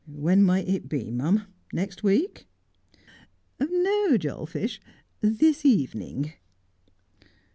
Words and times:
'When 0.27 0.41
might 0.43 0.67
it 0.67 0.89
be, 0.89 1.11
mum? 1.11 1.45
Next 1.71 2.01
week 2.03 2.47
1' 3.57 3.69
N 3.71 3.85
o, 3.85 4.17
Jolfish, 4.19 4.79
this 5.21 5.63
evening.' 5.63 6.33